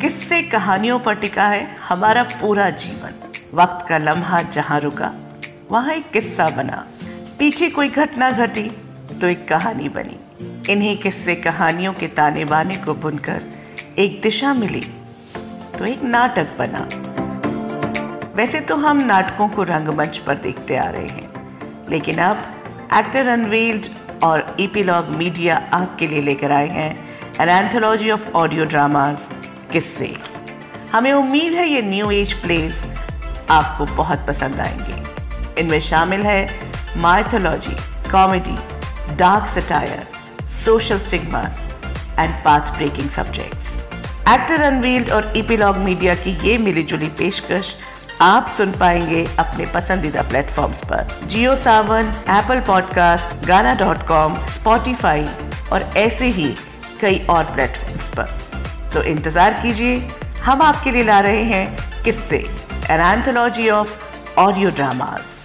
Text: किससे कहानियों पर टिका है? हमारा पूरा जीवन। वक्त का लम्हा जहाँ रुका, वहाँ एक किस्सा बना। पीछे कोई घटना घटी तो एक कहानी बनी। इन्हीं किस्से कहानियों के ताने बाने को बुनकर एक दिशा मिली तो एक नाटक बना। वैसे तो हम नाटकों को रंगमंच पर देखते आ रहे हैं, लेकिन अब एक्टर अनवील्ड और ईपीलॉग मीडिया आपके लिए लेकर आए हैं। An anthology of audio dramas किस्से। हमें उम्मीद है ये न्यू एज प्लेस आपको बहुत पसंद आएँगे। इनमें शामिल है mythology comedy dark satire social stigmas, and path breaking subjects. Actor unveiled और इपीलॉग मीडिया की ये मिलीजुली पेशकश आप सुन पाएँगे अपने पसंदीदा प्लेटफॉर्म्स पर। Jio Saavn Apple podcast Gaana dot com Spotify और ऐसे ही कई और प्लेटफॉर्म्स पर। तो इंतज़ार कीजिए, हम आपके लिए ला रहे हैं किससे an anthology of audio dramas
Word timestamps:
किससे 0.00 0.40
कहानियों 0.42 0.98
पर 0.98 1.14
टिका 1.14 1.46
है? 1.46 1.66
हमारा 1.88 2.22
पूरा 2.32 2.68
जीवन। 2.72 3.14
वक्त 3.54 3.86
का 3.88 3.96
लम्हा 3.98 4.40
जहाँ 4.42 4.78
रुका, 4.80 5.10
वहाँ 5.70 5.94
एक 5.94 6.10
किस्सा 6.10 6.48
बना। 6.48 6.84
पीछे 7.38 7.68
कोई 7.70 7.88
घटना 7.88 8.30
घटी 8.30 8.62
तो 9.20 9.26
एक 9.26 9.46
कहानी 9.48 9.88
बनी। 9.88 10.72
इन्हीं 10.72 10.96
किस्से 10.96 11.34
कहानियों 11.36 11.92
के 11.92 12.06
ताने 12.08 12.44
बाने 12.44 12.74
को 12.76 12.94
बुनकर 12.94 13.42
एक 13.98 14.20
दिशा 14.22 14.52
मिली 14.54 14.80
तो 15.78 15.84
एक 15.84 16.02
नाटक 16.04 16.56
बना। 16.58 16.86
वैसे 18.36 18.60
तो 18.60 18.76
हम 18.76 19.02
नाटकों 19.04 19.48
को 19.48 19.62
रंगमंच 19.62 20.18
पर 20.18 20.34
देखते 20.38 20.76
आ 20.76 20.88
रहे 20.88 21.06
हैं, 21.06 21.86
लेकिन 21.90 22.18
अब 22.18 22.36
एक्टर 22.94 23.28
अनवील्ड 23.28 23.86
और 24.22 24.56
ईपीलॉग 24.60 25.08
मीडिया 25.08 25.56
आपके 25.72 26.06
लिए 26.06 26.22
लेकर 26.22 26.52
आए 26.52 26.68
हैं। 26.68 26.90
An 27.40 27.48
anthology 27.48 28.10
of 28.10 28.30
audio 28.34 28.64
dramas 28.64 29.18
किस्से। 29.72 30.16
हमें 30.92 31.12
उम्मीद 31.12 31.52
है 31.52 31.68
ये 31.68 31.82
न्यू 31.82 32.10
एज 32.10 32.32
प्लेस 32.32 32.86
आपको 33.50 33.86
बहुत 33.86 34.26
पसंद 34.28 34.60
आएँगे। 34.60 35.60
इनमें 35.60 35.80
शामिल 35.80 36.22
है 36.22 36.50
mythology 36.96 37.76
comedy 38.10 38.58
dark 39.16 39.48
satire 39.48 40.06
social 40.50 40.98
stigmas, 41.00 41.58
and 42.18 42.32
path 42.44 42.70
breaking 42.78 43.10
subjects. 43.18 43.66
Actor 44.28 44.62
unveiled 44.62 45.10
और 45.10 45.32
इपीलॉग 45.36 45.76
मीडिया 45.76 46.14
की 46.14 46.48
ये 46.48 46.58
मिलीजुली 46.58 47.08
पेशकश 47.08 47.74
आप 48.20 48.54
सुन 48.56 48.72
पाएँगे 48.72 49.28
अपने 49.38 49.66
पसंदीदा 49.66 50.22
प्लेटफॉर्म्स 50.22 50.78
पर। 50.78 51.26
Jio 51.26 51.56
Saavn 51.56 52.12
Apple 52.30 52.60
podcast 52.60 53.46
Gaana 53.46 53.74
dot 53.74 54.06
com 54.06 54.34
Spotify 54.46 55.26
और 55.72 55.92
ऐसे 55.96 56.26
ही 56.26 56.54
कई 57.00 57.26
और 57.30 57.44
प्लेटफॉर्म्स 57.44 58.08
पर। 58.08 58.49
तो 58.92 59.02
इंतज़ार 59.04 59.60
कीजिए, 59.62 59.96
हम 60.44 60.62
आपके 60.62 60.90
लिए 60.90 61.04
ला 61.04 61.20
रहे 61.20 61.42
हैं 61.44 62.02
किससे 62.04 62.38
an 62.90 63.00
anthology 63.00 63.68
of 63.70 63.98
audio 64.38 64.70
dramas 64.70 65.39